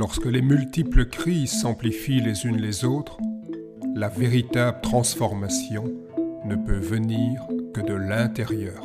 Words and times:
Lorsque 0.00 0.24
les 0.24 0.40
multiples 0.40 1.04
crises 1.04 1.60
s'amplifient 1.60 2.22
les 2.22 2.46
unes 2.46 2.56
les 2.56 2.86
autres, 2.86 3.18
la 3.94 4.08
véritable 4.08 4.80
transformation 4.80 5.92
ne 6.46 6.56
peut 6.56 6.78
venir 6.78 7.46
que 7.74 7.82
de 7.82 7.92
l'intérieur. 7.92 8.82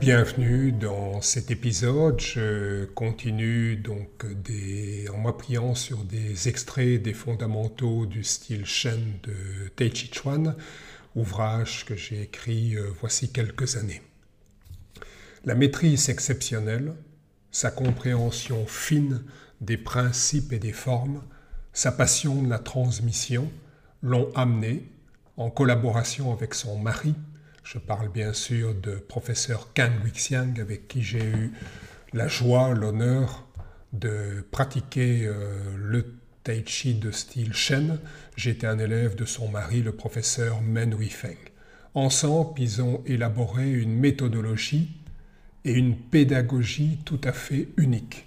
Bienvenue 0.00 0.72
dans 0.72 1.20
cet 1.20 1.52
épisode. 1.52 2.18
Je 2.18 2.86
continue 2.86 3.76
donc 3.76 4.26
en 5.14 5.18
m'appuyant 5.18 5.76
sur 5.76 5.98
des 5.98 6.48
extraits 6.48 7.00
des 7.00 7.14
fondamentaux 7.14 8.06
du 8.06 8.24
style 8.24 8.66
Shen 8.66 9.20
de 9.22 9.68
Tai 9.76 9.94
Chi 9.94 10.10
Chuan, 10.12 10.56
ouvrage 11.14 11.84
que 11.84 11.94
j'ai 11.94 12.22
écrit 12.22 12.74
euh, 12.74 12.88
voici 13.00 13.30
quelques 13.30 13.76
années. 13.76 14.02
La 15.44 15.56
maîtrise 15.56 16.08
exceptionnelle, 16.08 16.94
sa 17.50 17.72
compréhension 17.72 18.64
fine 18.66 19.22
des 19.60 19.76
principes 19.76 20.52
et 20.52 20.60
des 20.60 20.72
formes, 20.72 21.20
sa 21.72 21.90
passion 21.90 22.42
de 22.42 22.48
la 22.48 22.60
transmission 22.60 23.50
l'ont 24.02 24.30
amené, 24.36 24.88
en 25.36 25.50
collaboration 25.50 26.32
avec 26.32 26.54
son 26.54 26.78
mari, 26.78 27.14
je 27.64 27.78
parle 27.78 28.08
bien 28.08 28.32
sûr 28.32 28.74
de 28.74 28.94
professeur 28.94 29.72
Kang 29.74 29.92
Wixiang 30.04 30.60
avec 30.60 30.86
qui 30.86 31.02
j'ai 31.02 31.24
eu 31.24 31.52
la 32.12 32.28
joie, 32.28 32.74
l'honneur 32.74 33.46
de 33.92 34.46
pratiquer 34.50 35.26
euh, 35.26 35.58
le 35.76 36.18
tai 36.44 36.62
chi 36.66 36.94
de 36.94 37.10
style 37.10 37.52
Shen. 37.52 37.98
J'étais 38.36 38.66
un 38.66 38.78
élève 38.78 39.16
de 39.16 39.24
son 39.24 39.48
mari, 39.48 39.82
le 39.82 39.92
professeur 39.92 40.60
Men 40.60 40.94
Weifeng. 40.94 41.38
Ensemble, 41.94 42.60
ils 42.60 42.80
ont 42.82 43.02
élaboré 43.06 43.70
une 43.70 43.94
méthodologie 43.94 45.01
et 45.64 45.72
une 45.72 45.96
pédagogie 45.96 46.98
tout 47.04 47.20
à 47.24 47.32
fait 47.32 47.68
unique. 47.76 48.26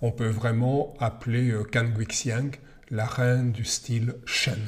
On 0.00 0.12
peut 0.12 0.28
vraiment 0.28 0.94
appeler 1.00 1.50
euh, 1.50 1.64
Kang 1.64 1.96
Wixiang 1.96 2.50
la 2.90 3.06
reine 3.06 3.52
du 3.52 3.64
style 3.64 4.14
Shen. 4.24 4.60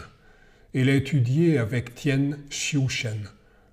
Elle 0.74 0.88
a 0.88 0.94
étudié 0.94 1.58
avec 1.58 1.94
Tien 1.94 2.30
Xiu 2.50 2.88
Shen 2.88 3.28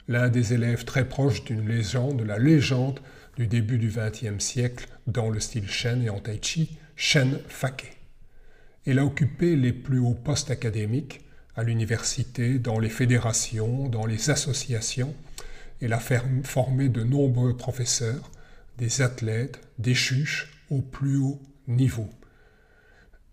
l'un 0.08 0.30
des 0.30 0.54
élèves 0.54 0.86
très 0.86 1.08
proches 1.08 1.44
d'une 1.44 1.68
légende, 1.68 2.22
la 2.22 2.38
légende 2.38 3.00
du 3.36 3.48
début 3.48 3.78
du 3.78 3.90
XXe 3.90 4.44
siècle 4.44 4.88
dans 5.06 5.30
le 5.30 5.40
style 5.40 5.70
Shen 5.70 6.04
et 6.04 6.10
en 6.10 6.20
Tai 6.20 6.40
Chi, 6.42 6.78
Shen 6.96 7.40
Fake. 7.48 7.98
Elle 8.86 9.00
a 9.00 9.06
occupé 9.06 9.56
les 9.56 9.74
plus 9.74 10.00
hauts 10.00 10.14
postes 10.14 10.50
académiques 10.50 11.22
à 11.56 11.64
l'université, 11.64 12.60
dans 12.60 12.80
les 12.80 12.90
fédérations, 12.90 13.90
dans 13.90 14.06
les 14.06 14.30
associations. 14.30 15.14
Elle 15.82 15.94
a 15.94 16.00
formé 16.00 16.90
de 16.90 17.04
nombreux 17.04 17.56
professeurs, 17.56 18.32
des 18.78 19.02
athlètes, 19.02 19.60
des 19.80 19.94
chuches 19.94 20.52
au 20.70 20.82
plus 20.82 21.18
haut 21.18 21.42
niveau. 21.68 22.10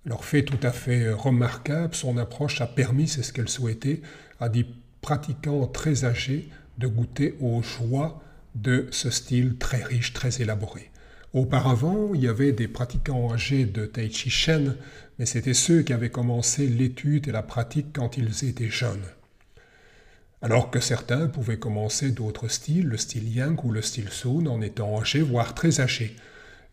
Leur 0.05 0.25
fait 0.25 0.42
tout 0.42 0.59
à 0.62 0.70
fait 0.70 1.11
remarquable, 1.11 1.95
son 1.95 2.19
approche 2.19 2.61
a 2.61 2.67
permis, 2.67 3.09
c'est 3.09 3.23
ce 3.23 3.33
qu'elle 3.33 3.48
souhaitait, 3.48 4.03
à 4.41 4.48
des 4.48 4.67
pratiquants 5.01 5.67
très 5.67 6.05
âgés 6.05 6.48
de 6.78 6.86
goûter 6.86 7.36
aux 7.41 7.62
joies 7.62 8.23
de 8.55 8.86
ce 8.91 9.11
style 9.11 9.56
très 9.56 9.83
riche, 9.83 10.12
très 10.12 10.42
élaboré. 10.42 10.91
Auparavant, 11.33 12.14
il 12.14 12.20
y 12.20 12.29
avait 12.29 12.53
des 12.53 12.69
pratiquants 12.69 13.33
âgés 13.33 13.64
de 13.64 13.86
Tai 13.86 14.11
Chi 14.11 14.31
Shen, 14.31 14.77
mais 15.19 15.27
c'était 15.27 15.55
ceux 15.55 15.83
qui 15.83 15.92
avaient 15.92 16.11
commencé 16.11 16.69
l'étude 16.69 17.27
et 17.27 17.33
la 17.33 17.42
pratique 17.42 17.89
quand 17.92 18.17
ils 18.17 18.45
étaient 18.45 18.70
jeunes. 18.70 19.05
Alors 20.45 20.70
que 20.70 20.78
certains 20.78 21.27
pouvaient 21.27 21.59
commencer 21.59 22.11
d'autres 22.11 22.48
styles, 22.48 22.87
le 22.87 22.98
style 22.98 23.34
Yang 23.34 23.64
ou 23.64 23.73
le 23.73 23.81
style 23.81 24.11
Sun, 24.11 24.47
en 24.47 24.61
étant 24.61 25.01
âgés, 25.01 25.23
voire 25.23 25.55
très 25.55 25.80
âgés. 25.80 26.17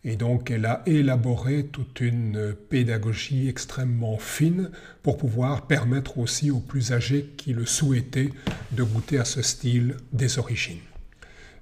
Et 0.04 0.16
donc 0.16 0.50
elle 0.50 0.66
a 0.66 0.82
élaboré 0.84 1.64
toute 1.64 2.02
une 2.02 2.54
pédagogie 2.68 3.48
extrêmement 3.48 4.18
fine 4.18 4.68
pour 5.02 5.16
pouvoir 5.16 5.68
permettre 5.68 6.18
aussi 6.18 6.50
aux 6.50 6.60
plus 6.60 6.92
âgés 6.92 7.30
qui 7.38 7.54
le 7.54 7.64
souhaitaient 7.64 8.32
de 8.72 8.82
goûter 8.82 9.18
à 9.18 9.24
ce 9.24 9.40
style 9.40 9.96
des 10.12 10.38
origines. 10.38 10.76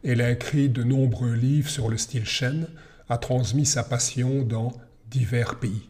Elle 0.02 0.20
a 0.20 0.32
écrit 0.32 0.68
de 0.68 0.82
nombreux 0.82 1.34
livres 1.34 1.70
sur 1.70 1.88
le 1.88 1.96
style 1.96 2.26
Shen, 2.26 2.66
a 3.08 3.18
transmis 3.18 3.66
sa 3.66 3.84
passion 3.84 4.42
dans 4.42 4.72
divers 5.12 5.60
pays. 5.60 5.86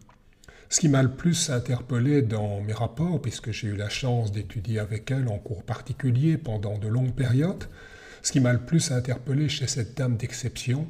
Ce 0.72 0.78
qui 0.78 0.88
m'a 0.88 1.03
le 1.03 1.10
plus 1.10 1.50
interpellé 1.50 2.22
dans 2.22 2.60
mes 2.60 2.72
rapports, 2.72 3.20
puisque 3.20 3.50
j'ai 3.50 3.66
eu 3.66 3.76
la 3.76 3.88
chance 3.88 4.31
d'étudier 4.31 4.78
avec 4.78 5.10
elle 5.10 5.26
en 5.26 5.36
cours 5.36 5.64
particulier 5.64 6.38
pendant 6.38 6.78
de 6.78 6.86
longues 6.86 7.12
périodes, 7.12 7.64
ce 8.22 8.31
qui 8.31 8.38
m'a 8.38 8.53
le 8.53 8.60
plus 8.60 8.92
interpellé 8.92 9.48
chez 9.48 9.66
cette 9.66 9.97
dame 9.97 10.16
d'exception, 10.16 10.86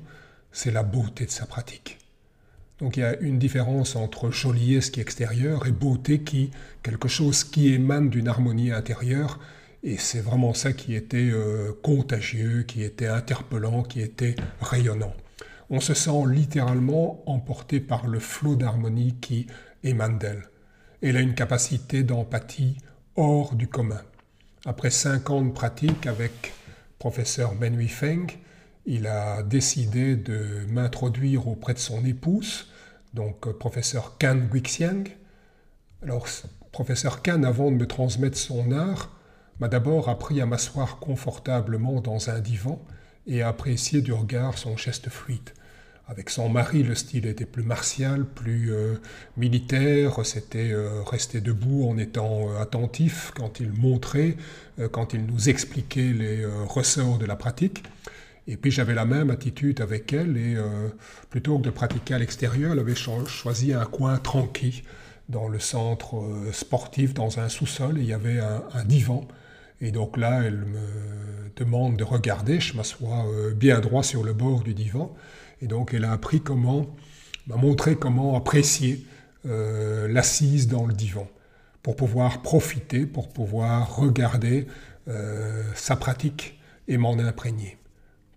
c'est 0.52 0.70
la 0.70 0.82
beauté 0.82 1.24
de 1.24 1.30
sa 1.30 1.46
pratique. 1.46 1.96
Donc 2.78 2.98
il 2.98 3.00
y 3.00 3.04
a 3.04 3.18
une 3.20 3.38
différence 3.38 3.96
entre 3.96 4.30
joliesse 4.30 4.90
qui 4.90 5.00
est 5.00 5.02
extérieure 5.02 5.66
et 5.66 5.72
beauté 5.72 6.20
qui 6.20 6.50
quelque 6.82 7.08
chose 7.08 7.42
qui 7.44 7.72
émane 7.72 8.10
d'une 8.10 8.28
harmonie 8.28 8.72
intérieure 8.72 9.40
et 9.82 9.96
c'est 9.96 10.20
vraiment 10.20 10.52
ça 10.52 10.74
qui 10.74 10.94
était 10.94 11.30
euh, 11.32 11.72
contagieux, 11.82 12.64
qui 12.64 12.82
était 12.82 13.06
interpellant, 13.06 13.82
qui 13.82 14.02
était 14.02 14.34
rayonnant. 14.60 15.14
On 15.70 15.80
se 15.80 15.94
sent 15.94 16.24
littéralement 16.26 17.22
emporté 17.26 17.80
par 17.80 18.06
le 18.08 18.18
flot 18.18 18.56
d'harmonie 18.56 19.14
qui 19.20 19.46
émane 19.84 20.18
d'elle. 20.18 20.48
Elle 21.02 21.16
a 21.16 21.20
une 21.20 21.34
capacité 21.34 22.02
d'empathie 22.02 22.76
hors 23.16 23.54
du 23.54 23.68
commun. 23.68 24.02
Après 24.66 24.90
cinq 24.90 25.30
ans 25.30 25.42
de 25.42 25.52
pratique 25.52 26.06
avec 26.06 26.52
professeur 26.98 27.54
Ben 27.54 27.76
Feng, 27.88 28.26
il 28.86 29.06
a 29.06 29.42
décidé 29.42 30.16
de 30.16 30.66
m'introduire 30.68 31.48
auprès 31.48 31.74
de 31.74 31.78
son 31.78 32.04
épouse, 32.04 32.66
donc 33.14 33.46
euh, 33.46 33.52
professeur 33.52 34.18
Kan 34.18 34.40
Wixiang. 34.52 35.04
Alors, 36.02 36.26
professeur 36.72 37.22
Kan, 37.22 37.42
avant 37.42 37.70
de 37.70 37.76
me 37.76 37.86
transmettre 37.86 38.38
son 38.38 38.72
art, 38.72 39.16
m'a 39.60 39.68
d'abord 39.68 40.08
appris 40.08 40.40
à 40.40 40.46
m'asseoir 40.46 40.98
confortablement 40.98 42.00
dans 42.00 42.30
un 42.30 42.40
divan 42.40 42.82
et 43.26 43.42
à 43.42 43.48
apprécier 43.48 44.00
du 44.00 44.12
regard 44.12 44.56
son 44.58 44.76
geste 44.76 45.08
fluide. 45.08 45.50
Avec 46.10 46.28
son 46.28 46.48
mari, 46.48 46.82
le 46.82 46.94
style 46.94 47.26
était 47.26 47.46
plus 47.46 47.62
martial, 47.62 48.26
plus 48.26 48.72
euh, 48.72 48.96
militaire, 49.36 50.26
c'était 50.26 50.72
euh, 50.72 51.02
rester 51.02 51.40
debout 51.40 51.88
en 51.88 51.96
étant 51.98 52.56
attentif 52.58 53.32
quand 53.34 53.60
il 53.60 53.72
montrait, 53.72 54.36
quand 54.90 55.14
il 55.14 55.24
nous 55.24 55.48
expliquait 55.48 56.12
les 56.12 56.44
ressorts 56.66 57.18
de 57.18 57.26
la 57.26 57.36
pratique. 57.36 57.82
Et 58.50 58.56
puis 58.56 58.72
j'avais 58.72 58.94
la 58.94 59.04
même 59.04 59.30
attitude 59.30 59.80
avec 59.80 60.12
elle 60.12 60.36
et 60.36 60.56
euh, 60.56 60.88
plutôt 61.30 61.58
que 61.58 61.62
de 61.62 61.70
pratiquer 61.70 62.14
à 62.14 62.18
l'extérieur, 62.18 62.72
elle 62.72 62.80
avait 62.80 62.96
choisi 62.96 63.72
un 63.72 63.84
coin 63.84 64.16
tranquille 64.18 64.82
dans 65.28 65.48
le 65.48 65.60
centre 65.60 66.16
euh, 66.16 66.50
sportif, 66.52 67.14
dans 67.14 67.38
un 67.38 67.48
sous-sol, 67.48 67.98
il 67.98 68.06
y 68.06 68.12
avait 68.12 68.40
un, 68.40 68.84
divan. 68.84 69.28
Et 69.80 69.92
donc 69.92 70.16
là, 70.16 70.42
elle 70.42 70.64
me 70.64 71.52
demande 71.54 71.96
de 71.96 72.02
regarder, 72.02 72.58
je 72.58 72.76
m'assois 72.76 73.24
euh, 73.28 73.54
bien 73.54 73.78
droit 73.78 74.02
sur 74.02 74.24
le 74.24 74.32
bord 74.32 74.62
du 74.62 74.74
divan, 74.74 75.14
et 75.60 75.66
donc 75.66 75.94
elle 75.94 76.04
a 76.04 76.12
appris 76.12 76.40
comment, 76.40 76.86
m'a 77.46 77.56
montré 77.56 77.96
comment 77.96 78.36
apprécier 78.36 79.04
l'assise 79.44 80.68
dans 80.68 80.86
le 80.86 80.92
divan, 80.92 81.26
pour 81.82 81.96
pouvoir 81.96 82.42
profiter, 82.42 83.06
pour 83.06 83.28
pouvoir 83.28 83.96
regarder 83.96 84.66
sa 85.74 85.96
pratique 85.96 86.60
et 86.88 86.98
m'en 86.98 87.18
imprégner. 87.18 87.78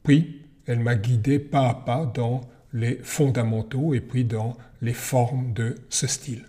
Puis, 0.04 0.42
elle 0.66 0.80
m'a 0.80 0.96
guidé 0.96 1.40
pas 1.40 1.70
à 1.70 1.74
pas 1.74 2.06
dans 2.06 2.42
les 2.72 3.00
fondamentaux 3.04 3.94
et 3.94 4.02
puis 4.02 4.24
dans 4.24 4.56
les 4.82 4.94
formes 4.94 5.54
de 5.54 5.76
ce 5.90 6.08
style. 6.08 6.46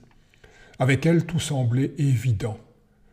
Avec 0.79 1.05
elle, 1.07 1.27
tout 1.27 1.41
semblait 1.41 1.93
évident. 1.99 2.59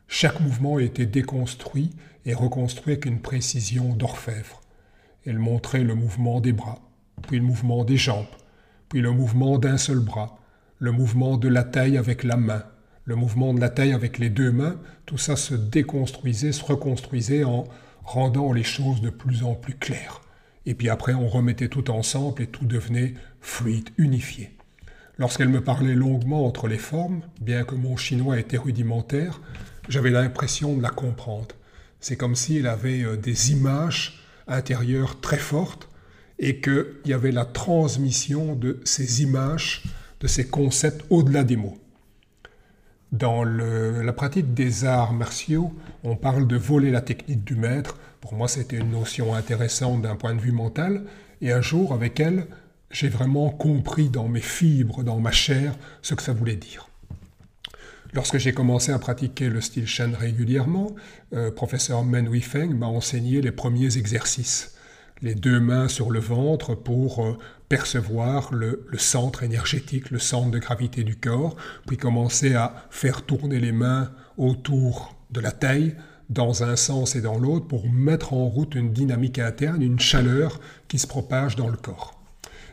Chaque 0.08 0.40
mouvement 0.40 0.78
était 0.78 1.06
déconstruit 1.06 1.92
et 2.26 2.34
reconstruit 2.34 2.94
avec 2.94 3.06
une 3.06 3.22
précision 3.22 3.96
d'orfèvre. 3.96 4.62
Elle 5.26 5.40
montrait 5.40 5.84
le 5.84 5.96
mouvement 5.96 6.40
des 6.42 6.54
bras, 6.54 6.82
puis 7.22 7.38
le 7.38 7.44
mouvement 7.44 7.84
des 7.84 7.98
jambes, 7.98 8.26
puis 8.90 9.02
le 9.02 9.12
mouvement 9.12 9.58
d'un 9.58 9.78
seul 9.78 10.00
bras, 10.00 10.38
le 10.80 10.92
mouvement 10.92 11.38
de 11.38 11.48
la 11.48 11.64
taille 11.64 11.98
avec 11.98 12.24
la 12.24 12.38
main, 12.38 12.64
le 13.06 13.16
mouvement 13.16 13.54
de 13.54 13.60
la 13.60 13.70
taille 13.70 13.94
avec 13.94 14.20
les 14.20 14.30
deux 14.30 14.52
mains, 14.52 14.78
tout 15.06 15.18
ça 15.18 15.36
se 15.36 15.54
déconstruisait, 15.54 16.52
se 16.52 16.64
reconstruisait 16.64 17.44
en 17.44 17.66
rendant 18.04 18.52
les 18.52 18.64
choses 18.64 19.02
de 19.02 19.10
plus 19.10 19.44
en 19.44 19.54
plus 19.54 19.76
claires. 19.76 20.22
Et 20.66 20.76
puis 20.76 20.90
après, 20.90 21.14
on 21.14 21.28
remettait 21.28 21.68
tout 21.68 21.90
ensemble 21.92 22.42
et 22.42 22.48
tout 22.48 22.66
devenait 22.66 23.16
fluide, 23.42 23.90
unifié. 23.98 24.52
Lorsqu'elle 25.18 25.50
me 25.50 25.64
parlait 25.64 25.96
longuement 25.96 26.46
entre 26.46 26.68
les 26.68 26.78
formes, 26.78 27.22
bien 27.42 27.64
que 27.64 27.76
mon 27.76 27.98
chinois 27.98 28.40
était 28.40 28.58
rudimentaire, 28.58 29.40
j'avais 29.90 30.10
l'impression 30.10 30.76
de 30.76 30.82
la 30.82 30.90
comprendre. 30.90 31.56
C'est 32.00 32.16
comme 32.16 32.36
si 32.36 32.58
elle 32.58 32.68
avait 32.68 33.04
euh, 33.04 33.18
des 33.18 33.52
images 33.52 34.24
intérieures 34.48 35.20
très 35.22 35.38
fortes 35.38 35.90
et 36.42 36.60
qu'il 36.60 36.86
y 37.06 37.14
avait 37.14 37.32
la 37.32 37.46
transmission 37.46 38.56
de 38.56 38.82
ces 38.84 39.22
images, 39.22 39.84
de 40.20 40.28
ces 40.28 40.48
concepts 40.48 41.06
au-delà 41.12 41.44
des 41.44 41.56
mots. 41.56 41.78
Dans 43.12 43.44
la 43.44 44.14
pratique 44.14 44.54
des 44.54 44.86
arts 44.86 45.14
martiaux, 45.14 45.72
on 46.04 46.16
parle 46.16 46.48
de 46.48 46.56
voler 46.58 46.92
la 46.92 47.02
technique 47.02 47.44
du 47.44 47.56
maître. 47.56 47.98
Pour 48.22 48.34
moi, 48.34 48.48
c'était 48.48 48.78
une 48.78 48.92
notion 48.92 49.36
intéressante 49.36 50.02
d'un 50.02 50.16
point 50.16 50.34
de 50.34 50.42
vue 50.42 50.52
mental. 50.52 51.04
Et 51.42 51.52
un 51.52 51.62
jour, 51.62 51.94
avec 51.94 52.20
elle, 52.20 52.48
j'ai 52.90 53.10
vraiment 53.10 53.50
compris 53.50 54.10
dans 54.10 54.28
mes 54.28 54.42
fibres, 54.42 55.04
dans 55.04 55.20
ma 55.20 55.32
chair, 55.32 55.76
ce 56.02 56.16
que 56.16 56.24
ça 56.24 56.34
voulait 56.34 56.56
dire. 56.56 56.90
Lorsque 58.14 58.38
j'ai 58.38 58.54
commencé 58.54 58.92
à 58.92 59.00
pratiquer 59.00 59.50
le 59.50 59.62
style 59.62 59.88
Shen 59.88 60.16
régulièrement, 60.16 60.96
euh, 61.34 61.52
professeur 61.52 62.04
Men 62.04 62.28
Weifeng 62.28 62.74
m'a 62.74 62.88
enseigné 62.88 63.42
les 63.42 63.52
premiers 63.52 63.98
exercices. 63.98 64.76
Les 65.22 65.36
deux 65.36 65.60
mains 65.60 65.88
sur 65.88 66.10
le 66.10 66.20
ventre 66.20 66.74
pour 66.76 67.24
euh, 67.24 67.38
percevoir 67.70 68.54
le, 68.54 68.86
centre 68.98 69.44
énergétique, 69.44 70.10
le 70.10 70.20
centre 70.20 70.52
de 70.52 70.60
gravité 70.60 71.04
du 71.04 71.16
corps, 71.16 71.56
puis 71.88 71.98
commencer 71.98 72.56
à 72.56 72.88
faire 72.90 73.22
tourner 73.22 73.60
les 73.60 73.72
mains 73.72 74.12
autour 74.38 75.16
de 75.30 75.40
la 75.40 75.52
taille 75.52 75.96
dans 76.30 76.64
un 76.64 76.76
sens 76.76 77.16
et 77.16 77.22
dans 77.22 77.38
l'autre 77.38 77.68
pour 77.68 77.90
mettre 77.90 78.34
en 78.34 78.48
route 78.48 78.76
une 78.76 78.94
dynamique 78.94 79.38
interne, 79.38 79.82
une 79.82 80.00
chaleur 80.00 80.60
qui 80.88 80.98
se 80.98 81.08
propage 81.08 81.56
dans 81.56 81.70
le 81.70 81.78
corps. 81.78 82.20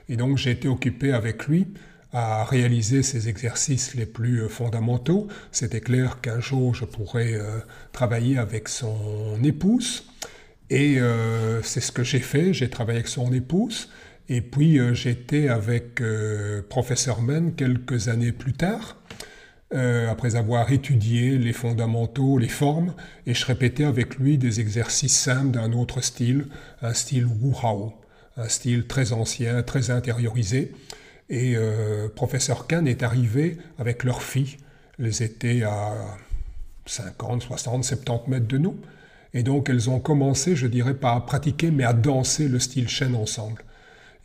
Et 0.09 0.17
donc 0.17 0.39
j'ai 0.39 0.53
été 0.53 0.69
occupé 0.69 1.12
avec 1.12 1.47
lui 1.47 1.67
à 2.12 2.45
réaliser 2.45 3.03
ces 3.03 3.29
exercices 3.29 3.95
les 3.95 4.06
plus 4.06 4.43
euh, 4.43 4.49
fondamentaux. 4.49 5.29
C'était 5.53 5.81
clair 5.81 6.21
qu'un 6.21 6.41
jour 6.41 6.75
je 6.75 6.87
pourrais 6.87 7.35
euh, 7.35 7.59
travailler 7.93 8.39
avec 8.39 8.69
son 8.69 9.43
épouse. 9.45 10.05
Et 10.70 11.00
euh, 11.00 11.62
c'est 11.62 11.81
ce 11.81 11.93
que 11.93 12.05
j'ai 12.05 12.20
fait. 12.20 12.53
J'ai 12.53 12.69
travaillé 12.69 12.99
avec 12.99 13.09
son 13.09 13.32
épouse. 13.32 13.91
Et 14.29 14.43
puis 14.43 14.79
j'étais 14.94 15.49
avec 15.49 16.03
professeur 16.69 17.23
Men 17.23 17.55
quelques 17.55 18.09
années 18.09 18.32
plus 18.32 18.53
tard. 18.53 18.99
après 19.73 20.37
avoir 20.37 20.70
étudié 20.70 21.38
les 21.38 21.55
fondamentaux, 21.55 22.37
les 22.37 22.49
formes, 22.49 22.93
et 23.26 23.32
je 23.32 23.47
répétais 23.47 23.85
avec 23.85 24.17
lui 24.17 24.37
des 24.37 24.61
exercices 24.61 25.19
simples 25.19 25.53
d'un 25.53 25.73
autre 25.73 26.03
style, 26.03 26.44
un 26.82 26.93
style 26.93 27.25
Wu 27.25 27.55
Hao, 27.62 27.94
un 28.37 28.49
style 28.49 28.87
très 28.87 29.14
ancien, 29.14 29.62
très 29.62 29.91
intériorisé, 29.91 30.73
et 31.31 31.56
euh, 31.56 32.09
professeur 32.09 32.67
Kahn 32.67 32.87
est 32.87 33.03
arrivé 33.03 33.59
avec 33.79 34.05
leur 34.05 34.23
fille. 34.23 34.56
Elles 34.99 35.23
étaient 35.23 35.62
à 35.62 35.93
50, 36.87 37.43
60, 37.43 37.85
70 37.85 38.31
mètres 38.31 38.49
de 38.49 38.59
nous. 38.59 38.76
Et 39.34 39.42
donc 39.42 39.69
elles 39.69 39.90
ont 39.90 40.00
commencé, 40.00 40.56
je 40.56 40.66
dirais 40.66 40.94
pas 40.94 41.14
à 41.14 41.20
pratiquer, 41.20 41.70
mais 41.70 41.84
à 41.84 41.92
danser 41.92 42.48
le 42.48 42.58
style 42.58 42.88
chaîne 42.88 43.14
ensemble. 43.14 43.64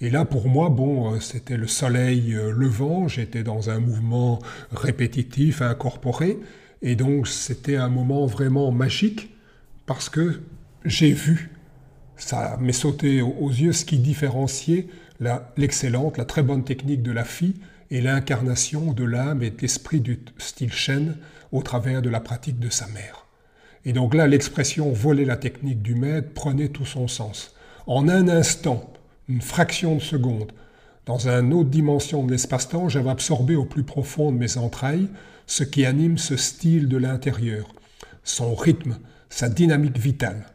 Et 0.01 0.09
là, 0.09 0.25
pour 0.25 0.50
moi, 0.50 0.69
bon, 0.69 1.13
euh, 1.13 1.19
c'était 1.19 1.55
le 1.57 1.67
soleil 1.67 2.33
euh, 2.33 2.51
levant, 2.51 3.07
j'étais 3.07 3.44
dans 3.44 3.69
un 3.69 3.79
mouvement 3.79 4.39
répétitif, 4.71 5.61
incorporé, 5.61 6.39
et 6.81 6.95
donc 6.95 7.27
c'était 7.27 7.77
un 7.77 7.89
moment 7.89 8.25
vraiment 8.25 8.71
magique, 8.71 9.33
parce 9.85 10.09
que 10.09 10.41
j'ai 10.83 11.11
vu, 11.11 11.51
ça 12.17 12.57
m'est 12.59 12.73
sauté 12.73 13.21
aux 13.21 13.50
yeux, 13.50 13.71
ce 13.71 13.85
qui 13.85 13.97
différenciait 13.97 14.88
l'excellente, 15.55 16.17
la, 16.17 16.25
très 16.25 16.44
bonne 16.44 16.63
technique 16.63 17.01
de 17.01 17.11
la 17.11 17.23
fille 17.23 17.55
et 17.89 18.01
l'incarnation 18.01 18.91
de 18.91 19.05
l'âme 19.05 19.41
et 19.41 19.51
de 19.51 19.61
l'esprit 19.61 20.01
du 20.01 20.19
style 20.38 20.73
Shen 20.73 21.15
au 21.51 21.61
travers 21.61 22.01
de 22.01 22.09
la 22.09 22.19
pratique 22.19 22.59
de 22.59 22.69
sa 22.69 22.88
mère. 22.88 23.23
Et 23.85 23.94
donc 23.94 24.13
là, 24.13 24.27
l'expression 24.27 24.91
voler 24.91 25.25
la 25.25 25.38
technique 25.38 25.81
du 25.81 25.95
maître 25.95 26.33
prenait 26.33 26.69
tout 26.69 26.85
son 26.85 27.07
sens. 27.07 27.53
En 27.85 28.07
un 28.07 28.27
instant, 28.27 28.94
une 29.27 29.41
fraction 29.41 29.95
de 29.95 30.01
seconde, 30.01 30.51
dans 31.06 31.27
une 31.27 31.53
autre 31.53 31.69
dimension 31.69 32.24
de 32.24 32.31
l'espace-temps, 32.31 32.88
j'avais 32.88 33.09
absorbé 33.09 33.56
au 33.56 33.65
plus 33.65 33.83
profond 33.83 34.31
de 34.31 34.38
mes 34.38 34.57
entrailles 34.57 35.09
ce 35.47 35.63
qui 35.63 35.85
anime 35.85 36.18
ce 36.18 36.38
style 36.38 36.88
de 36.88 36.95
l'intérieur, 36.95 37.68
son 38.24 38.56
rythme, 38.56 38.97
sa 39.30 39.50
dynamique 39.50 39.97
vitale. 39.97 40.45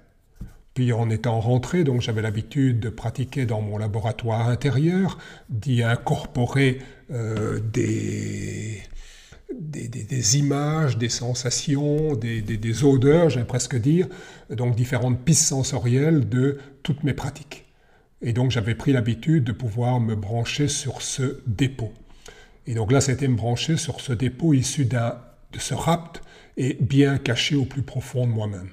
Puis 0.72 0.92
en 0.92 1.10
étant 1.10 1.40
rentré, 1.40 1.84
donc 1.84 2.00
j'avais 2.00 2.22
l'habitude 2.22 2.80
de 2.80 2.88
pratiquer 2.88 3.44
dans 3.44 3.60
mon 3.60 3.76
laboratoire 3.76 4.48
intérieur, 4.48 5.18
d'y 5.50 5.82
incorporer 5.82 6.78
euh, 7.10 7.60
des, 7.60 8.80
des, 9.68 10.38
images, 10.38 10.96
des 10.98 11.08
sensations, 11.08 12.14
des, 12.14 12.84
odeurs, 12.84 13.30
j'allais 13.30 13.46
presque 13.46 13.76
dire, 13.76 14.08
donc 14.50 14.74
différentes 14.74 15.20
pistes 15.24 15.46
sensorielles 15.46 16.28
de 16.28 16.58
toutes 16.82 17.04
mes 17.04 17.12
pratiques. 17.12 17.66
Et 18.22 18.32
donc 18.32 18.50
j'avais 18.50 18.74
pris 18.74 18.92
l'habitude 18.92 19.44
de 19.44 19.52
pouvoir 19.52 20.00
me 20.00 20.16
brancher 20.16 20.68
sur 20.68 21.02
ce 21.02 21.40
dépôt. 21.46 21.92
Et 22.66 22.74
donc 22.74 22.92
là, 22.92 23.00
c'était 23.00 23.28
me 23.28 23.36
brancher 23.36 23.76
sur 23.76 24.00
ce 24.00 24.12
dépôt 24.12 24.52
issu 24.52 24.84
de 24.84 25.58
ce 25.58 25.74
rapt 25.74 26.22
et 26.56 26.76
bien 26.80 27.18
caché 27.18 27.54
au 27.54 27.64
plus 27.64 27.82
profond 27.82 28.26
de 28.26 28.32
moi-même. 28.32 28.70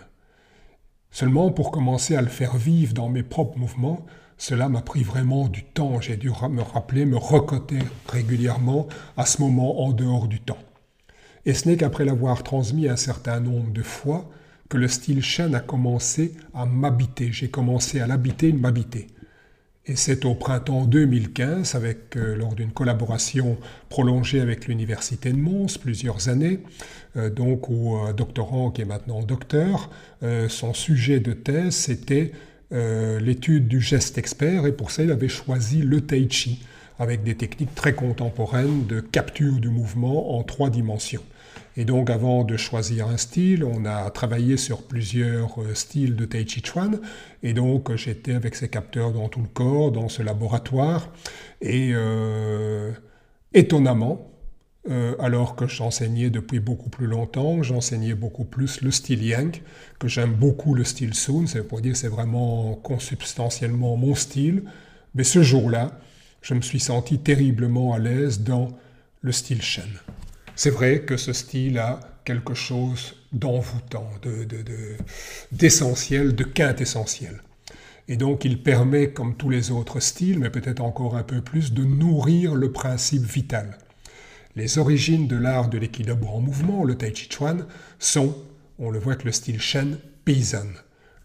Seulement 1.12 1.52
pour 1.52 1.72
commencer 1.72 2.16
à 2.16 2.22
le 2.22 2.28
faire 2.28 2.58
vivre 2.58 2.94
dans 2.94 3.08
mes 3.08 3.24
propres 3.24 3.58
mouvements, 3.58 4.06
cela 4.38 4.68
m'a 4.68 4.82
pris 4.82 5.04
vraiment 5.04 5.48
du 5.48 5.64
temps. 5.64 6.02
J'ai 6.02 6.18
dû 6.18 6.30
me 6.30 6.62
rappeler, 6.62 7.06
me 7.06 7.16
recoter 7.16 7.80
régulièrement 8.08 8.88
à 9.16 9.26
ce 9.26 9.42
moment 9.42 9.86
en 9.86 9.94
dehors 9.94 10.28
du 10.28 10.42
temps. 10.42 10.58
Et 11.46 11.54
ce 11.54 11.70
n'est 11.70 11.78
qu'après 11.78 12.06
l'avoir 12.06 12.44
transmis 12.44 12.88
un 12.88 12.96
certain 12.96 13.40
nombre 13.40 13.72
de 13.72 13.84
fois 13.84 14.30
que 14.70 14.78
le 14.78 14.88
style 14.88 15.22
Shen 15.22 15.54
a 15.54 15.60
commencé 15.60 16.34
à 16.54 16.66
m'habiter. 16.66 17.32
J'ai 17.32 17.50
commencé 17.50 18.00
à 18.00 18.08
l'habiter, 18.08 18.52
m'habiter. 18.52 19.08
Et 19.88 19.96
c'est 19.96 20.26
au 20.26 20.34
printemps 20.34 20.86
2015, 20.86 21.76
avec, 21.76 22.18
euh, 22.18 22.36
lors 22.36 22.56
d'une 22.56 22.72
collaboration 22.72 23.58
prolongée 23.90 24.42
avec 24.42 24.68
l'Université 24.68 25.32
de 25.32 25.38
Mons, 25.38 25.78
plusieurs 25.80 26.28
années, 26.28 26.62
euh, 27.18 27.30
donc 27.30 27.70
au 27.70 28.08
euh, 28.08 28.14
doctorant 28.14 28.72
qui 28.72 28.82
est 28.82 28.86
maintenant 28.86 29.22
docteur, 29.22 29.90
son 30.50 30.74
sujet 30.74 31.20
de 31.20 31.34
thèse, 31.34 31.76
c'était 31.76 32.32
l'étude 32.72 33.68
du 33.68 33.80
geste 33.80 34.18
expert, 34.18 34.66
et 34.66 34.72
pour 34.72 34.90
ça, 34.90 35.04
il 35.04 35.12
avait 35.12 35.28
choisi 35.28 35.84
le 35.84 36.02
tai 36.02 36.28
chi, 36.32 36.66
avec 36.98 37.22
des 37.22 37.36
techniques 37.36 37.76
très 37.76 37.94
contemporaines 37.94 38.88
de 38.88 39.02
capture 39.02 39.60
du 39.60 39.70
mouvement 39.70 40.36
en 40.36 40.42
trois 40.42 40.72
dimensions. 40.72 41.22
Et 41.78 41.84
donc, 41.84 42.10
avant 42.10 42.44
de 42.46 42.56
choisir 42.56 43.08
un 43.08 43.18
style, 43.18 43.66
on 43.66 43.86
a 43.86 44.10
travaillé 44.10 44.56
sur 44.56 44.84
plusieurs 44.84 45.62
euh, 45.62 45.74
styles 45.74 46.16
de 46.16 46.26
Tai 46.26 46.48
Chi 46.48 46.62
Chuan. 46.64 47.02
Et 47.44 47.54
donc, 47.54 47.94
j'étais 47.96 48.34
avec 48.34 48.56
ces 48.56 48.70
capteurs 48.70 49.12
dans 49.12 49.28
tout 49.28 49.42
le 49.42 49.48
corps, 49.48 49.92
dans 49.92 50.08
ce 50.08 50.24
laboratoire. 50.24 51.10
Et 51.62 51.92
euh, 51.94 52.92
étonnamment, 53.54 54.32
euh, 54.90 55.16
alors 55.20 55.58
que 55.58 55.68
j'enseignais 55.68 56.30
depuis 56.30 56.60
beaucoup 56.60 56.90
plus 56.90 57.08
longtemps, 57.08 57.62
j'enseignais 57.62 58.14
beaucoup 58.14 58.46
plus 58.46 58.82
le 58.82 58.92
style 58.92 59.26
Yang, 59.26 59.62
que 60.00 60.08
j'aime 60.08 60.34
beaucoup 60.34 60.76
le 60.76 60.86
style 60.86 61.14
Sun. 61.14 61.46
C'est 61.46 61.68
pour 61.68 61.82
dire 61.82 61.98
c'est 61.98 62.08
vraiment 62.08 62.76
consubstantiellement 62.76 63.98
mon 63.98 64.16
style. 64.16 64.64
Mais 65.14 65.26
ce 65.26 65.44
jour-là, 65.44 66.00
je 66.42 66.54
me 66.54 66.62
suis 66.62 66.80
senti 66.80 67.20
terriblement 67.20 67.94
à 67.94 68.00
l'aise 68.00 68.42
dans 68.42 68.70
le 69.22 69.32
style 69.34 69.62
Shen. 69.62 69.90
C'est 70.56 70.70
vrai 70.70 71.02
que 71.02 71.18
ce 71.18 71.34
style 71.34 71.80
a 71.80 72.00
quelque 72.24 72.54
chose 72.54 73.16
d'envoûtant, 73.34 74.10
d'essentiel, 75.52 76.28
de, 76.28 76.32
de, 76.32 76.44
de 76.44 76.44
quintessentiel. 76.44 77.42
Et 78.08 78.18
donc 78.18 78.46
il 78.46 78.62
permet, 78.62 79.12
comme 79.12 79.36
tous 79.36 79.50
les 79.50 79.72
autres 79.72 80.00
styles, 80.00 80.40
mais 80.40 80.50
peut-être 80.50 80.82
encore 80.82 81.18
un 81.18 81.24
peu 81.24 81.42
plus, 81.42 81.74
de 81.74 81.84
nourrir 81.84 82.56
le 82.56 82.72
principe 82.72 83.24
vital. 83.24 83.78
Les 84.56 84.78
origines 84.78 85.28
de 85.28 85.36
l'art 85.36 85.68
de 85.68 85.78
l'équilibre 85.78 86.34
en 86.34 86.40
mouvement, 86.40 86.84
le 86.84 86.96
Tai 86.96 87.14
Chi 87.14 87.28
Chuan, 87.30 87.66
sont, 88.00 88.36
on 88.80 88.90
le 88.92 89.00
voit 89.00 89.14
avec 89.14 89.26
le 89.26 89.32
style 89.32 89.60
Shen, 89.60 89.98
paysanne. 90.24 90.76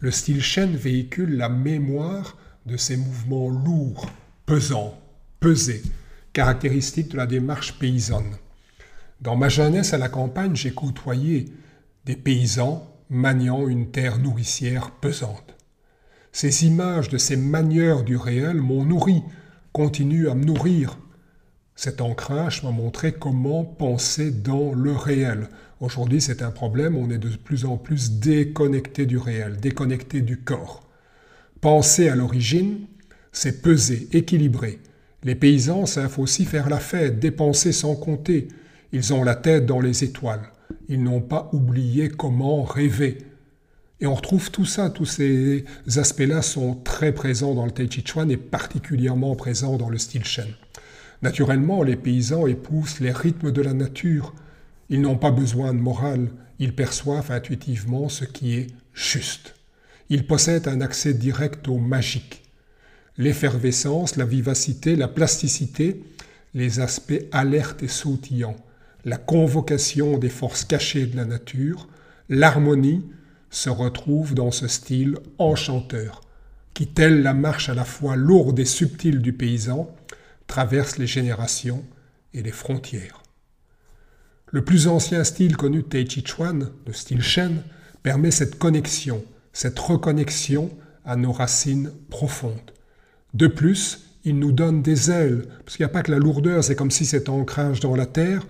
Le 0.00 0.10
style 0.10 0.42
Shen 0.42 0.74
véhicule 0.74 1.36
la 1.36 1.48
mémoire 1.48 2.36
de 2.66 2.76
ces 2.76 2.96
mouvements 2.96 3.48
lourds, 3.48 4.10
pesants, 4.46 4.98
pesés, 5.38 5.82
caractéristiques 6.32 7.12
de 7.12 7.16
la 7.18 7.26
démarche 7.26 7.78
paysanne. 7.78 8.36
Dans 9.20 9.36
ma 9.36 9.50
jeunesse 9.50 9.92
à 9.92 9.98
la 9.98 10.08
campagne, 10.08 10.56
j'ai 10.56 10.72
côtoyé 10.72 11.46
des 12.06 12.16
paysans 12.16 12.86
maniant 13.10 13.68
une 13.68 13.90
terre 13.90 14.18
nourricière 14.18 14.92
pesante. 14.92 15.56
Ces 16.32 16.64
images 16.64 17.10
de 17.10 17.18
ces 17.18 17.36
manieurs 17.36 18.02
du 18.02 18.16
réel 18.16 18.56
m'ont 18.56 18.84
nourri, 18.84 19.22
continuent 19.72 20.30
à 20.30 20.34
me 20.34 20.44
nourrir. 20.44 20.98
Cet 21.74 22.00
ancrage 22.00 22.62
m'a 22.62 22.70
montré 22.70 23.12
comment 23.12 23.64
penser 23.64 24.30
dans 24.30 24.72
le 24.72 24.92
réel. 24.92 25.48
Aujourd'hui, 25.80 26.20
c'est 26.20 26.40
un 26.40 26.50
problème, 26.50 26.96
on 26.96 27.10
est 27.10 27.18
de 27.18 27.36
plus 27.36 27.66
en 27.66 27.76
plus 27.76 28.12
déconnecté 28.12 29.04
du 29.04 29.18
réel, 29.18 29.58
déconnecté 29.58 30.22
du 30.22 30.38
corps. 30.38 30.88
Penser 31.60 32.08
à 32.08 32.16
l'origine, 32.16 32.86
c'est 33.32 33.60
peser, 33.60 34.08
équilibrer. 34.12 34.78
Les 35.24 35.34
paysans 35.34 35.84
savent 35.84 36.18
aussi 36.18 36.46
faire 36.46 36.70
la 36.70 36.78
fête, 36.78 37.18
dépenser 37.18 37.72
sans 37.72 37.96
compter, 37.96 38.48
ils 38.92 39.12
ont 39.12 39.24
la 39.24 39.34
tête 39.34 39.66
dans 39.66 39.80
les 39.80 40.04
étoiles. 40.04 40.42
Ils 40.88 41.02
n'ont 41.02 41.20
pas 41.20 41.48
oublié 41.52 42.08
comment 42.08 42.62
rêver. 42.62 43.18
Et 44.00 44.06
on 44.06 44.14
retrouve 44.14 44.50
tout 44.50 44.64
ça, 44.64 44.90
tous 44.90 45.04
ces 45.04 45.64
aspects-là 45.96 46.42
sont 46.42 46.74
très 46.74 47.12
présents 47.12 47.54
dans 47.54 47.66
le 47.66 47.70
Tai 47.70 47.88
Chi 47.90 48.02
Chuan 48.04 48.30
et 48.30 48.36
particulièrement 48.36 49.36
présents 49.36 49.76
dans 49.76 49.90
le 49.90 49.98
style 49.98 50.24
Shen. 50.24 50.48
Naturellement, 51.22 51.82
les 51.82 51.96
paysans 51.96 52.46
épousent 52.46 53.00
les 53.00 53.12
rythmes 53.12 53.52
de 53.52 53.60
la 53.60 53.74
nature. 53.74 54.34
Ils 54.88 55.02
n'ont 55.02 55.18
pas 55.18 55.30
besoin 55.30 55.74
de 55.74 55.78
morale, 55.78 56.30
ils 56.58 56.74
perçoivent 56.74 57.30
intuitivement 57.30 58.08
ce 58.08 58.24
qui 58.24 58.54
est 58.54 58.68
juste. 58.94 59.54
Ils 60.08 60.26
possèdent 60.26 60.66
un 60.68 60.80
accès 60.80 61.14
direct 61.14 61.68
au 61.68 61.78
magique. 61.78 62.42
l'effervescence, 63.18 64.16
la 64.16 64.24
vivacité, 64.24 64.96
la 64.96 65.08
plasticité, 65.08 66.02
les 66.54 66.80
aspects 66.80 67.22
alertes 67.32 67.82
et 67.82 67.88
sautillants, 67.88 68.56
la 69.04 69.16
convocation 69.16 70.18
des 70.18 70.28
forces 70.28 70.64
cachées 70.64 71.06
de 71.06 71.16
la 71.16 71.24
nature, 71.24 71.88
l'harmonie 72.28 73.04
se 73.50 73.70
retrouve 73.70 74.34
dans 74.34 74.50
ce 74.50 74.68
style 74.68 75.18
enchanteur, 75.38 76.20
qui, 76.74 76.86
telle 76.86 77.22
la 77.22 77.34
marche 77.34 77.68
à 77.68 77.74
la 77.74 77.84
fois 77.84 78.16
lourde 78.16 78.58
et 78.58 78.64
subtile 78.64 79.20
du 79.20 79.32
paysan, 79.32 79.94
traverse 80.46 80.98
les 80.98 81.06
générations 81.06 81.84
et 82.34 82.42
les 82.42 82.52
frontières. 82.52 83.22
Le 84.46 84.64
plus 84.64 84.88
ancien 84.88 85.24
style 85.24 85.56
connu 85.56 85.78
de 85.78 85.88
Taichi 85.88 86.24
Chuan, 86.24 86.70
le 86.86 86.92
style 86.92 87.22
Shen, 87.22 87.62
permet 88.02 88.30
cette 88.30 88.58
connexion, 88.58 89.24
cette 89.52 89.78
reconnexion 89.78 90.70
à 91.04 91.16
nos 91.16 91.32
racines 91.32 91.92
profondes. 92.08 92.72
De 93.34 93.46
plus, 93.46 94.10
il 94.24 94.38
nous 94.38 94.52
donne 94.52 94.82
des 94.82 95.10
ailes, 95.10 95.46
parce 95.64 95.76
qu'il 95.76 95.84
n'y 95.84 95.90
a 95.90 95.92
pas 95.92 96.02
que 96.02 96.10
la 96.10 96.18
lourdeur, 96.18 96.62
c'est 96.62 96.74
comme 96.74 96.90
si 96.90 97.06
cet 97.06 97.28
ancrage 97.28 97.80
dans 97.80 97.96
la 97.96 98.06
terre 98.06 98.46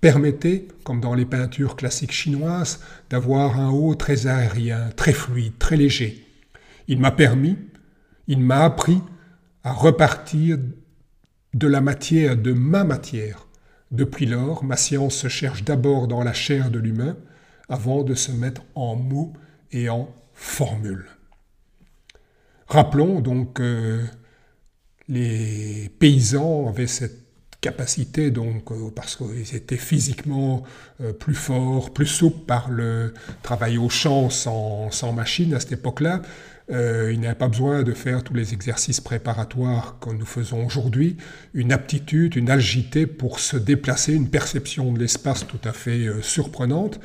permettait, 0.00 0.66
comme 0.84 1.00
dans 1.00 1.14
les 1.14 1.26
peintures 1.26 1.76
classiques 1.76 2.12
chinoises, 2.12 2.80
d'avoir 3.10 3.60
un 3.60 3.70
haut 3.70 3.94
très 3.94 4.26
aérien, 4.26 4.90
très 4.96 5.12
fluide, 5.12 5.58
très 5.58 5.76
léger. 5.76 6.26
Il 6.88 7.00
m'a 7.00 7.10
permis, 7.10 7.56
il 8.26 8.40
m'a 8.40 8.64
appris 8.64 9.00
à 9.62 9.72
repartir 9.72 10.58
de 11.52 11.66
la 11.66 11.80
matière, 11.80 12.36
de 12.36 12.52
ma 12.52 12.84
matière. 12.84 13.46
Depuis 13.90 14.26
lors, 14.26 14.64
ma 14.64 14.76
science 14.76 15.16
se 15.16 15.28
cherche 15.28 15.64
d'abord 15.64 16.08
dans 16.08 16.22
la 16.22 16.32
chair 16.32 16.70
de 16.70 16.78
l'humain, 16.78 17.16
avant 17.68 18.02
de 18.02 18.14
se 18.14 18.32
mettre 18.32 18.62
en 18.74 18.96
mots 18.96 19.32
et 19.72 19.88
en 19.88 20.12
formules. 20.32 21.06
Rappelons 22.66 23.20
donc 23.20 23.54
que 23.54 24.00
les 25.08 25.90
paysans 25.98 26.68
avaient 26.68 26.86
cette 26.86 27.19
capacité, 27.60 28.30
donc, 28.30 28.70
euh, 28.70 28.90
parce 28.94 29.16
qu'ils 29.16 29.54
étaient 29.54 29.76
physiquement 29.76 30.62
euh, 31.00 31.12
plus 31.12 31.34
forts, 31.34 31.92
plus 31.92 32.06
souples 32.06 32.44
par 32.46 32.70
le 32.70 33.12
travail 33.42 33.78
au 33.78 33.88
champ 33.88 34.30
sans, 34.30 34.90
sans 34.90 35.12
machine 35.12 35.54
à 35.54 35.60
cette 35.60 35.72
époque-là. 35.72 36.22
Euh, 36.70 37.10
ils 37.12 37.20
n'avaient 37.20 37.34
pas 37.34 37.48
besoin 37.48 37.82
de 37.82 37.92
faire 37.92 38.22
tous 38.22 38.32
les 38.32 38.54
exercices 38.54 39.00
préparatoires 39.00 39.98
que 40.00 40.10
nous 40.10 40.24
faisons 40.24 40.64
aujourd'hui. 40.64 41.16
Une 41.52 41.72
aptitude, 41.72 42.36
une 42.36 42.48
agilité 42.48 43.06
pour 43.06 43.40
se 43.40 43.56
déplacer, 43.56 44.14
une 44.14 44.30
perception 44.30 44.92
de 44.92 44.98
l'espace 44.98 45.46
tout 45.46 45.60
à 45.64 45.72
fait 45.72 46.06
surprenante. 46.22 47.00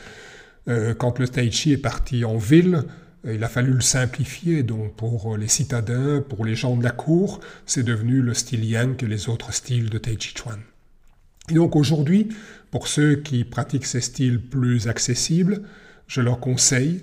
quand 0.67 1.19
le 1.19 1.27
Tai 1.27 1.51
Chi 1.51 1.73
est 1.73 1.77
parti 1.77 2.25
en 2.25 2.37
ville, 2.37 2.83
il 3.33 3.43
a 3.43 3.49
fallu 3.49 3.73
le 3.73 3.81
simplifier, 3.81 4.63
donc 4.63 4.93
pour 4.95 5.37
les 5.37 5.47
citadins, 5.47 6.21
pour 6.21 6.45
les 6.45 6.55
gens 6.55 6.75
de 6.75 6.83
la 6.83 6.91
cour, 6.91 7.39
c'est 7.65 7.83
devenu 7.83 8.21
le 8.21 8.33
style 8.33 8.63
Yang 8.63 8.97
que 8.97 9.05
les 9.05 9.29
autres 9.29 9.53
styles 9.53 9.89
de 9.89 9.97
Tai 9.97 10.15
Chi 10.19 10.33
Chuan. 10.35 10.59
Et 11.49 11.55
donc 11.55 11.75
aujourd'hui, 11.75 12.29
pour 12.71 12.87
ceux 12.87 13.15
qui 13.15 13.43
pratiquent 13.43 13.85
ces 13.85 14.01
styles 14.01 14.41
plus 14.41 14.87
accessibles, 14.87 15.61
je 16.07 16.21
leur 16.21 16.39
conseille 16.39 17.01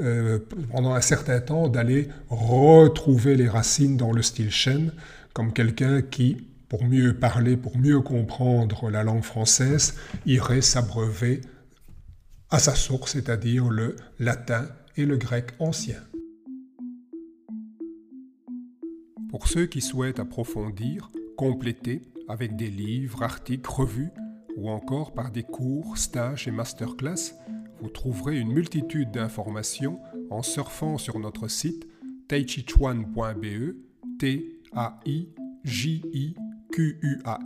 euh, 0.00 0.38
pendant 0.70 0.94
un 0.94 1.00
certain 1.00 1.40
temps 1.40 1.68
d'aller 1.68 2.08
retrouver 2.28 3.34
les 3.34 3.48
racines 3.48 3.96
dans 3.96 4.12
le 4.12 4.22
style 4.22 4.50
Shen, 4.50 4.92
comme 5.32 5.52
quelqu'un 5.52 6.02
qui, 6.02 6.36
pour 6.68 6.84
mieux 6.84 7.14
parler, 7.14 7.56
pour 7.56 7.76
mieux 7.78 8.00
comprendre 8.00 8.90
la 8.90 9.02
langue 9.02 9.24
française, 9.24 9.94
irait 10.24 10.60
s'abreuver 10.60 11.40
à 12.50 12.58
sa 12.58 12.74
source, 12.74 13.12
c'est-à-dire 13.12 13.68
le 13.68 13.96
latin 14.18 14.68
et 14.98 15.06
le 15.06 15.16
grec 15.16 15.52
ancien. 15.60 16.02
Pour 19.30 19.46
ceux 19.46 19.66
qui 19.66 19.80
souhaitent 19.80 20.18
approfondir, 20.18 21.12
compléter 21.36 22.02
avec 22.26 22.56
des 22.56 22.68
livres, 22.68 23.22
articles, 23.22 23.70
revues 23.70 24.10
ou 24.56 24.68
encore 24.68 25.14
par 25.14 25.30
des 25.30 25.44
cours, 25.44 25.98
stages 25.98 26.48
et 26.48 26.50
masterclass, 26.50 27.36
vous 27.80 27.90
trouverez 27.90 28.40
une 28.40 28.52
multitude 28.52 29.12
d'informations 29.12 30.00
en 30.30 30.42
surfant 30.42 30.98
sur 30.98 31.20
notre 31.20 31.46
site 31.46 31.86
taichichuan.be, 32.26 33.76
t 34.18 34.60
a 34.72 34.98
i 35.06 35.28
j 35.62 36.02
i 36.12 36.34
q 36.72 36.98
u 37.02 37.20
a 37.24 37.38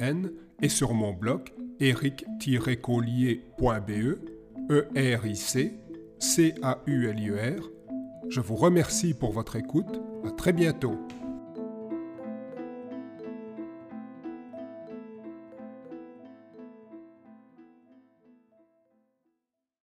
et 0.62 0.70
sur 0.70 0.94
mon 0.94 1.12
blog 1.12 1.50
eric-collier.be, 1.80 4.18
e 4.70 4.88
r 4.94 5.26
i 5.26 5.36
c 5.36 5.81
C-A-U-L-I-E-R. 6.22 7.68
Je 8.28 8.40
vous 8.40 8.54
remercie 8.54 9.12
pour 9.12 9.32
votre 9.32 9.56
écoute. 9.56 10.00
À 10.24 10.30
très 10.30 10.52
bientôt. 10.52 10.96